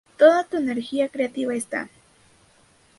Toda 0.17 0.43
tu 0.45 0.57
energía 0.57 1.09
creativa 1.09 1.53
está. 1.53 1.87